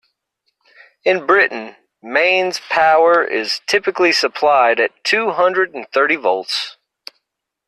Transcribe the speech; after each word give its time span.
In 1.03 1.27
Britain, 1.27 1.75
mains 2.01 2.59
power 2.59 3.23
is 3.23 3.61
typically 3.67 4.11
supplied 4.11 4.79
at 4.79 5.03
two 5.03 5.29
hundred 5.29 5.75
and 5.75 5.87
thirty 5.93 6.15
volts 6.15 6.75